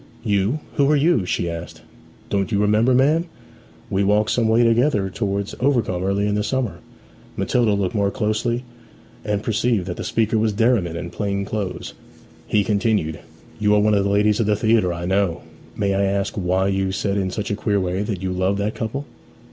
'You 0.23 0.61
who 0.77 0.89
are 0.89 0.95
you?' 0.95 1.27
she 1.27 1.47
asked. 1.47 1.83
'Don't 2.31 2.51
you 2.51 2.57
remember, 2.57 2.95
ma'am? 2.95 3.25
We 3.91 4.03
walked 4.03 4.31
some 4.31 4.47
way 4.47 4.63
together 4.63 5.11
towards 5.11 5.53
Overcombe 5.59 6.01
earlier 6.03 6.25
in 6.27 6.33
the 6.33 6.43
summer.' 6.43 6.79
Matilda 7.37 7.73
looked 7.75 7.93
more 7.93 8.09
closely, 8.09 8.63
and 9.23 9.43
perceived 9.43 9.85
that 9.85 9.97
the 9.97 10.03
speaker 10.03 10.39
was 10.39 10.53
Derriman, 10.53 10.95
in 10.97 11.11
plain 11.11 11.45
clothes. 11.45 11.93
He 12.47 12.63
continued, 12.63 13.19
'You 13.59 13.75
are 13.75 13.79
one 13.79 13.93
of 13.93 14.03
the 14.03 14.09
ladies 14.09 14.39
of 14.39 14.47
the 14.47 14.55
theatre, 14.55 14.91
I 14.91 15.05
know. 15.05 15.43
May 15.77 15.93
I 15.93 16.01
ask 16.05 16.33
why 16.33 16.69
you 16.69 16.91
said 16.91 17.15
in 17.15 17.29
such 17.29 17.51
a 17.51 17.55
queer 17.55 17.79
way 17.79 18.01
that 18.01 18.23
you 18.23 18.31
loved 18.33 18.57
that 18.57 18.73
couple?' 18.73 19.05